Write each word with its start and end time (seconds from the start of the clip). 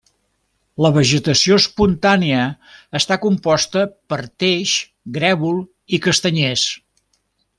La 0.83 0.89
vegetació 0.93 1.57
espontània 1.61 2.39
està 3.01 3.19
composta 3.27 3.85
per 4.13 4.19
teix, 4.45 4.75
grèvol 5.19 5.63
i 5.99 6.05
castanyers. 6.09 6.65